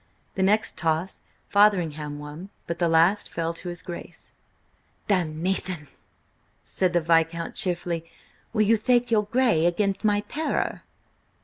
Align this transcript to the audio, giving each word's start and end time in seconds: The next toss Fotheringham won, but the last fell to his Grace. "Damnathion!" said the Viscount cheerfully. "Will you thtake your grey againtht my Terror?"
The 0.33 0.41
next 0.41 0.79
toss 0.79 1.21
Fotheringham 1.49 2.17
won, 2.17 2.49
but 2.65 2.79
the 2.79 2.89
last 2.89 3.29
fell 3.31 3.53
to 3.53 3.69
his 3.69 3.83
Grace. 3.83 4.33
"Damnathion!" 5.07 5.89
said 6.63 6.93
the 6.93 7.01
Viscount 7.01 7.53
cheerfully. 7.53 8.09
"Will 8.51 8.63
you 8.63 8.79
thtake 8.79 9.11
your 9.11 9.25
grey 9.25 9.71
againtht 9.71 10.03
my 10.03 10.21
Terror?" 10.21 10.81